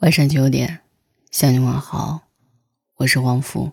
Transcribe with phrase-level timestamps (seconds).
[0.00, 0.80] 晚上九点，
[1.30, 2.30] 向你问好，
[2.94, 3.72] 我是王福。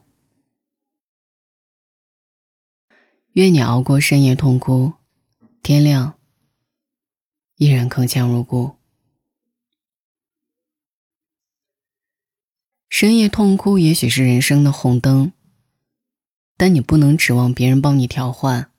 [3.31, 4.91] 愿你熬过深夜痛哭，
[5.63, 6.19] 天亮
[7.55, 8.75] 依然铿锵如故。
[12.89, 15.31] 深夜痛哭也许是人生的红灯，
[16.57, 18.69] 但你不能指望别人帮你调换。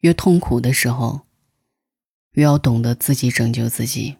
[0.00, 1.20] 越痛苦的时候，
[2.32, 4.16] 越要懂得自己拯救自己。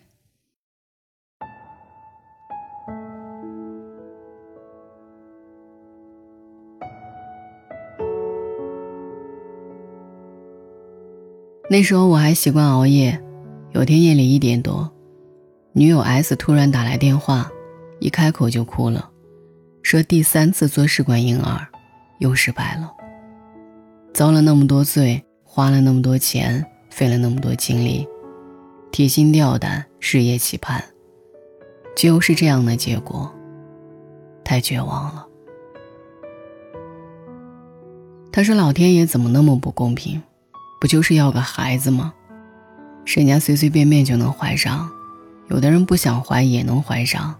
[11.74, 13.20] 那时候我还习惯熬夜，
[13.72, 14.88] 有天夜里一点多，
[15.72, 17.50] 女友 S 突然打来电话，
[17.98, 19.10] 一开口就哭了，
[19.82, 21.66] 说第三次做试管婴儿，
[22.20, 22.94] 又失败了。
[24.12, 28.06] 遭了那么多罪，花了那么多钱，费了那么多精力，
[28.92, 30.80] 提心吊胆，日夜期盼，
[31.96, 33.28] 就是这样的结果，
[34.44, 35.27] 太绝望了。
[38.31, 40.22] 他说：“老天爷怎么那么不公平？”
[40.85, 42.13] 不就是要个孩子吗？
[43.07, 44.87] 人家随随便便就能怀上，
[45.49, 47.35] 有的人不想怀也能怀上。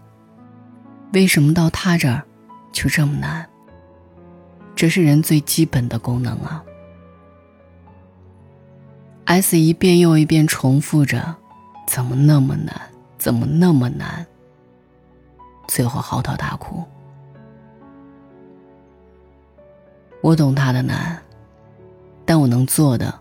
[1.13, 2.23] 为什么到他这儿
[2.71, 3.47] 就这么难？
[4.75, 6.63] 这是人最基本的功能啊
[9.25, 11.35] ！S 一遍又一遍重复着
[11.85, 12.75] ：“怎么那么难？
[13.19, 14.25] 怎么那么难？”
[15.69, 16.83] 最后嚎啕大哭。
[20.21, 21.21] 我懂他的难，
[22.25, 23.19] 但我能做的。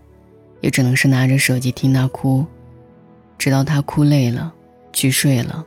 [0.64, 2.42] 也只能是拿着手机听他哭，
[3.36, 4.50] 直到他哭累了，
[4.94, 5.62] 去睡了。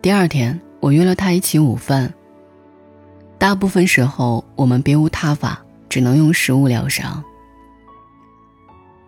[0.00, 2.14] 第二天，我约了他一起午饭。
[3.36, 7.22] 大部分时候，我们别无他法，只能用食物疗伤。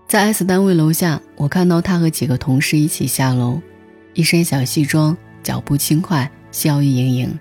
[0.07, 3.59] 在 S 单位楼下，我看到他和几个同事一起下楼，
[4.13, 7.39] 一身小西装，脚步轻快，笑意盈盈，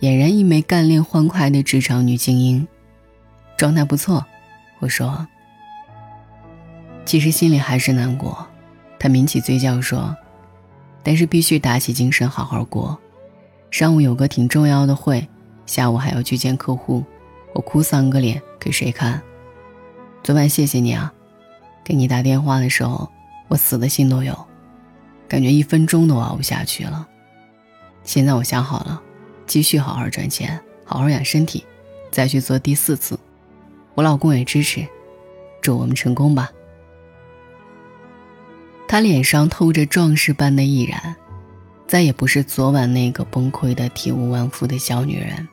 [0.00, 2.66] 俨然一枚干练欢快的职场女精英，
[3.58, 4.24] 状态不错。
[4.78, 5.28] 我说。
[7.06, 8.44] 其实心里还是难过，
[8.98, 10.14] 他抿起嘴角说
[11.04, 12.98] ：“但是必须打起精神好好过。
[13.70, 15.26] 上午有个挺重要的会，
[15.66, 17.04] 下午还要去见客户，
[17.54, 19.22] 我哭丧个脸给谁看？
[20.24, 21.12] 昨晚谢谢你啊，
[21.84, 23.08] 给你打电话的时候，
[23.46, 24.36] 我死的心都有，
[25.28, 27.06] 感觉一分钟都熬不下去了。
[28.02, 29.00] 现在我想好了，
[29.46, 31.64] 继续好好赚钱，好好养身体，
[32.10, 33.16] 再去做第四次。
[33.94, 34.84] 我老公也支持，
[35.62, 36.50] 祝我们成功吧。”
[38.88, 41.16] 他脸上透着壮士般的毅然，
[41.86, 45.46] 再也不是昨晚那个崩溃的体无完肤的小女人。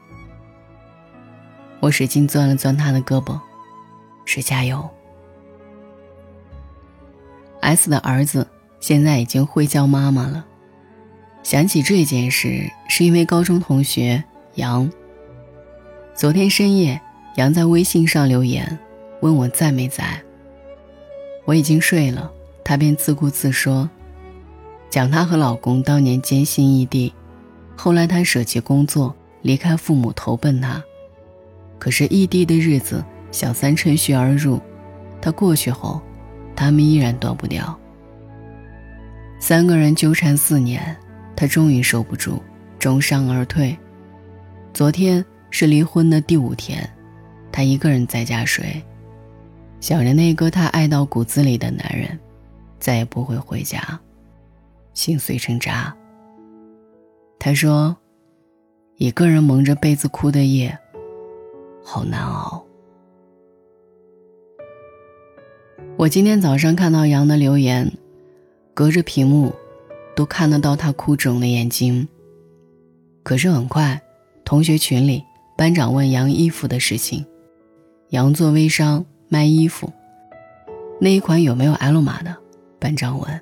[1.79, 3.39] 我使劲攥了攥他的胳膊，
[4.23, 4.88] 是加油。
[7.61, 8.47] S 的儿子
[8.79, 10.45] 现在已经会叫妈妈了。
[11.41, 14.23] 想起这件事，是因为高中同学
[14.55, 14.89] 杨。
[16.13, 17.01] 昨天深夜，
[17.35, 18.79] 杨在微信上留言，
[19.21, 20.21] 问我在没在。
[21.45, 22.31] 我已经睡了。
[22.63, 23.90] 她便自顾自说，
[24.90, 27.13] 讲她和老公当年艰辛异地，
[27.75, 30.84] 后来她舍弃工作，离开父母投奔他。
[31.78, 34.62] 可是异地的日子，小三趁虚而入，
[35.19, 36.01] 他过去后，
[36.56, 37.78] 他们依然断不掉。
[39.38, 40.95] 三个人纠缠四年，
[41.35, 42.41] 他终于受不住，
[42.80, 43.78] 重伤而退。
[44.74, 46.90] 昨天是离婚的第五天，
[47.51, 48.81] 他一个人在家睡，
[49.81, 52.18] 想着那个他爱到骨子里的男人。
[52.83, 53.79] 再也不会回家，
[54.94, 55.95] 心碎成渣。
[57.39, 57.95] 他说
[58.99, 60.77] ：“一个人蒙着被子哭的夜，
[61.81, 62.61] 好难熬。”
[65.95, 67.89] 我今天早上看到杨的留言，
[68.73, 69.53] 隔着屏幕，
[70.13, 72.05] 都看得到他哭肿的眼睛。
[73.23, 74.01] 可是很快，
[74.44, 75.23] 同学群里
[75.57, 77.25] 班长问杨衣服的事情，
[78.09, 79.89] 杨做微商卖衣服，
[81.00, 82.42] 那一款有没有 L 码的？
[82.83, 83.41] 班长问：“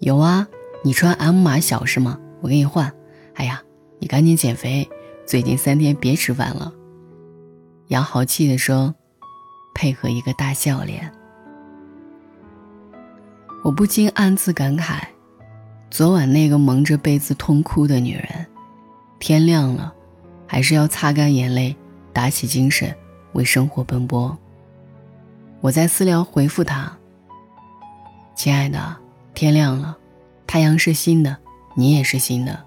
[0.00, 0.48] 有啊，
[0.82, 2.18] 你穿 M 码小是吗？
[2.40, 2.90] 我给你换。
[3.34, 3.62] 哎呀，
[3.98, 4.88] 你赶紧减肥，
[5.26, 6.72] 最近三天别吃饭了。”
[7.88, 8.94] 杨豪气地说，
[9.74, 11.12] 配合一个大笑脸。
[13.62, 15.02] 我不禁暗自感慨：
[15.90, 18.46] 昨晚那个蒙着被子痛哭的女人，
[19.18, 19.92] 天亮了，
[20.46, 21.76] 还是要擦干眼泪，
[22.10, 22.90] 打起精神
[23.34, 24.34] 为生活奔波。
[25.60, 26.95] 我在私聊回复她。
[28.36, 28.94] 亲爱的，
[29.32, 29.96] 天亮了，
[30.46, 31.34] 太阳是新的，
[31.74, 32.62] 你也是新的，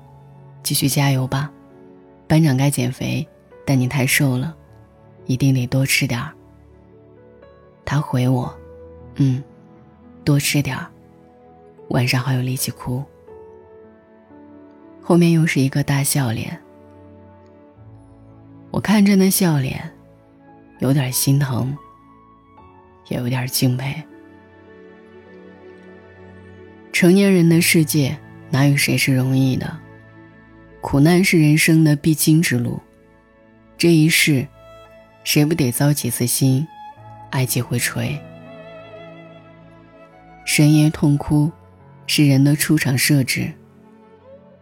[0.64, 1.52] 继续加油吧。
[2.28, 3.26] 班长该减肥，
[3.68, 4.58] 但你太瘦了，
[5.28, 6.34] 一定得多吃点儿。
[7.86, 8.52] 他回我，
[9.18, 9.44] 嗯，
[10.26, 10.88] 多吃点儿，
[11.90, 13.04] 晚上好有力气哭。
[15.04, 16.60] 后面又是一个大笑脸。
[18.72, 19.88] 我看着那笑脸，
[20.80, 21.78] 有点心疼，
[23.08, 24.04] 也有点敬佩。
[27.00, 28.20] 成年人的世界，
[28.50, 29.80] 哪有谁是容易的？
[30.82, 32.78] 苦难是人生的必经之路。
[33.78, 34.46] 这一世，
[35.24, 36.68] 谁不得遭几次心，
[37.30, 38.20] 爱几回锤？
[40.44, 41.50] 深夜痛哭，
[42.06, 43.50] 是人的出场设置，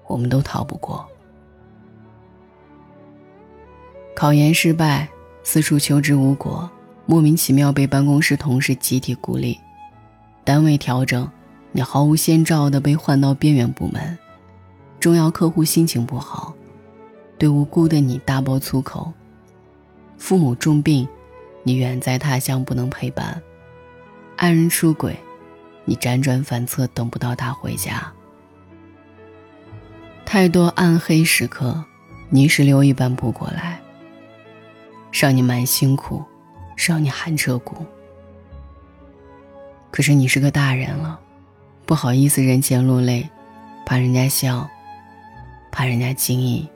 [0.06, 1.04] 我们都逃不过。
[4.16, 5.10] 考研失败，
[5.42, 6.69] 四处求职无果，
[7.07, 9.60] 莫名其妙被办公室同事集体孤立，
[10.44, 11.28] 单位调整，
[11.77, 14.18] 你毫无先兆的被换到边缘部门，
[15.00, 16.51] 重要客户心情不好。
[17.38, 19.13] 对无辜的你大爆粗口，
[20.18, 21.07] 父母重病，
[21.62, 23.39] 你远在他乡不能陪伴；
[24.38, 25.15] 爱人出轨，
[25.85, 28.12] 你辗转反侧等不到他回家。
[30.25, 31.85] 太多暗黑时刻，
[32.31, 33.79] 泥石流一般扑过来，
[35.12, 36.25] 让你蛮辛苦，
[36.75, 37.85] 让你寒彻骨。
[39.91, 41.19] 可是你是个大人了，
[41.88, 43.30] 不好意思人前落泪，
[43.86, 44.69] 怕人家笑，
[45.72, 46.68] 怕人家惊异。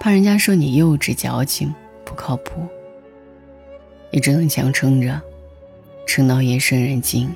[0.00, 1.72] 怕人家说你幼稚、矫情、
[2.04, 2.66] 不靠谱，
[4.10, 5.22] 你只能强撑着，
[6.04, 7.32] 撑到夜深人静，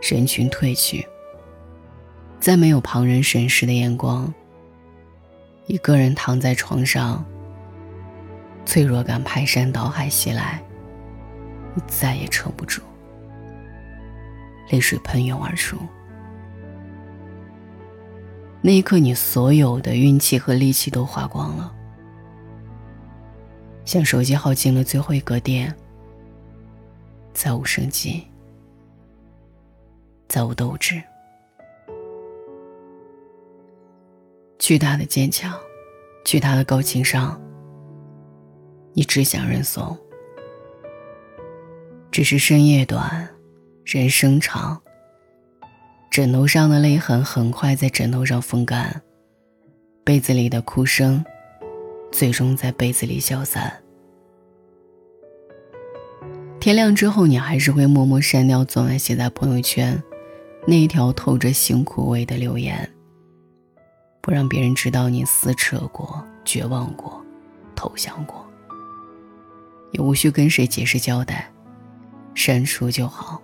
[0.00, 1.06] 人群退去，
[2.40, 4.32] 再没有旁人审视的眼光，
[5.66, 7.22] 一个人躺在床上，
[8.64, 10.62] 脆弱感排山倒海袭来，
[11.74, 12.80] 你再也撑不住，
[14.70, 15.76] 泪水喷涌而出。
[18.60, 21.74] 那一刻，你所有的运气和力气都花光了。
[23.84, 25.74] 像手机耗尽了最后一格电，
[27.32, 28.26] 再无生机，
[30.28, 31.02] 再无斗志。
[34.58, 35.58] 巨大的坚强，
[36.24, 37.40] 巨大的高情商，
[38.92, 39.96] 你只想认怂。
[42.10, 43.26] 只是深夜短，
[43.96, 44.78] 人生长。
[46.10, 49.00] 枕头上的泪痕很快在枕头上风干，
[50.04, 51.24] 被子里的哭声。
[52.12, 53.72] 最终在被子里消散。
[56.60, 60.02] 天亮之后，你还是会默默删掉昨晚写在朋友圈
[60.66, 62.86] 那一条透着辛苦味的留言，
[64.20, 67.24] 不让别人知道你撕扯过、绝望过、
[67.74, 68.46] 投降过，
[69.92, 71.50] 也无需跟谁解释交代，
[72.34, 73.40] 删除就好。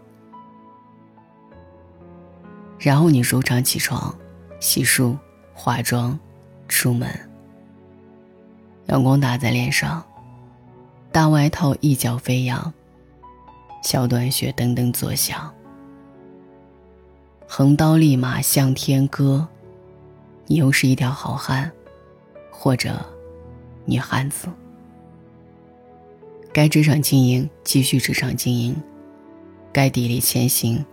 [2.79, 4.15] 然后你如常起床、
[4.61, 5.17] 洗漱、
[5.55, 6.19] 化妆、
[6.69, 7.09] 出门。
[8.87, 10.05] 阳光打在脸上，
[11.11, 12.73] 大外套一角飞扬，
[13.83, 15.53] 小短靴噔噔作响。
[17.47, 19.47] 横刀立马向天歌，
[20.47, 21.71] 你又是一条好汉，
[22.51, 23.01] 或者
[23.85, 24.49] 女汉子。
[26.53, 28.77] 该职场经营继续职场经营，
[29.73, 30.85] 该砥砺前行，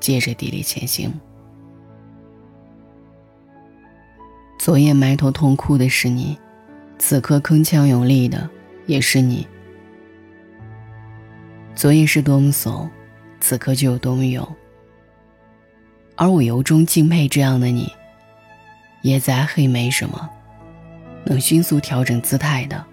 [0.00, 1.12] 接着砥砺前行。
[4.58, 6.36] 昨夜埋头痛哭的是你。
[6.98, 8.50] 此刻铿锵有力的
[8.86, 9.46] 也是你。
[11.74, 12.90] 昨夜是多么怂，
[13.40, 14.46] 此刻就有多么勇。
[16.16, 17.92] 而我由衷敬佩这样的你。
[19.02, 20.28] 也再黑没什么，
[21.24, 22.84] 能迅速调整姿态的，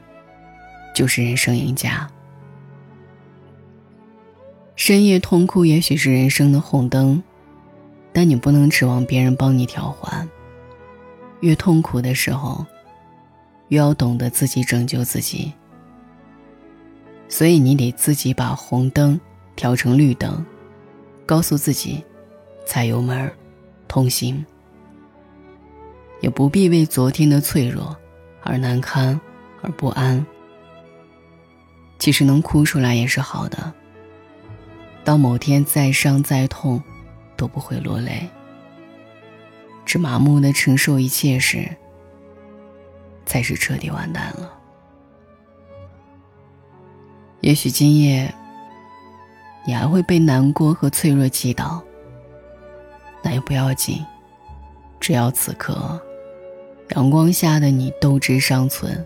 [0.93, 2.07] 就是人生赢家。
[4.75, 7.21] 深夜痛哭也许是人生的红灯，
[8.13, 10.27] 但你不能指望别人帮你调换。
[11.39, 12.65] 越痛苦的时候。
[13.69, 15.51] 越要懂得自己拯救自己，
[17.27, 19.19] 所以你得自己把红灯
[19.55, 20.45] 调成绿灯，
[21.25, 22.03] 告诉自己
[22.63, 23.31] 踩油门
[23.87, 24.45] 通行，
[26.21, 27.97] 也不必为昨天的脆弱
[28.43, 29.19] 而难堪
[29.63, 30.23] 而不安。
[31.97, 33.73] 其实能哭出来也是好的。
[35.05, 36.83] 当某天再伤再痛，
[37.37, 38.27] 都不会落泪，
[39.85, 41.69] 只麻木的承受一切时。
[43.27, 44.51] 才是彻底完蛋了。
[47.41, 48.31] 也许今夜，
[49.65, 51.81] 你还会被难过和脆弱击倒，
[53.23, 54.05] 那也不要紧，
[54.99, 55.99] 只要此刻，
[56.95, 59.03] 阳光下的你斗志尚存，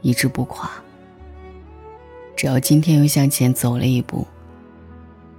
[0.00, 0.70] 意志不垮。
[2.34, 4.26] 只要今天又向前走了一步，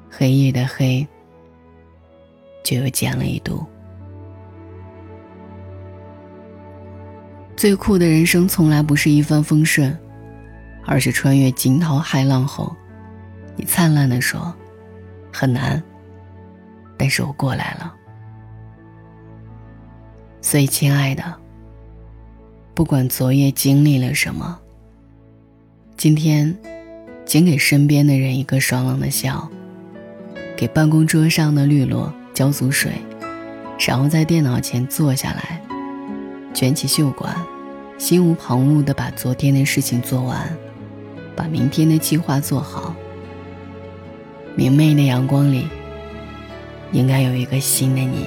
[0.09, 1.07] 黑夜的黑
[2.63, 3.65] 就又减了一度。
[7.55, 9.95] 最酷的人生从来不是一帆风顺
[10.85, 12.73] 而是穿越惊涛骇浪后
[13.57, 14.55] 你灿烂的说
[15.29, 15.83] 很难
[16.97, 17.93] 但是我过来了。
[20.41, 21.35] 所以亲爱的
[22.73, 24.57] 不管昨夜经历了什么
[25.97, 26.57] 今天
[27.25, 29.49] 请给身边的人一个爽朗的笑。
[30.59, 32.91] 给办公桌上的绿萝浇足水
[33.79, 35.61] 然后在电脑前坐下来
[36.53, 37.33] 卷起袖管
[37.97, 40.53] 心无旁骛的把昨天的事情做完
[41.33, 42.93] 把明天的计划做好。
[44.53, 45.65] 明媚的阳光里
[46.91, 48.25] 应该有一个新的你。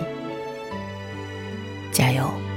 [1.93, 2.52] 加油。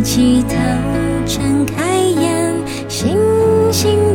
[0.00, 0.56] 抬起头
[1.26, 2.56] 睁开眼
[2.88, 3.18] 星
[3.70, 4.09] 星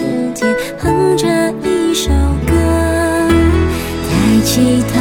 [0.00, 0.46] 世界
[0.78, 1.26] 哼着
[1.62, 2.08] 一首
[2.46, 2.54] 歌，
[4.08, 4.98] 抬起头，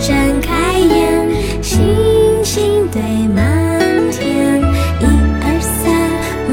[0.00, 1.78] 睁开眼，星
[2.42, 4.60] 星堆满天，
[5.00, 5.04] 一
[5.40, 5.84] 二三，
[6.48, 6.52] 嗯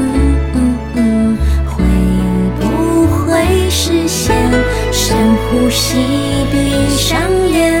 [0.54, 0.56] 嗯
[0.94, 1.36] 嗯，
[1.66, 1.82] 会
[2.60, 2.62] 不
[3.26, 4.32] 会实现？
[4.92, 5.16] 深
[5.50, 5.96] 呼吸，
[6.52, 7.18] 闭上
[7.50, 7.71] 眼。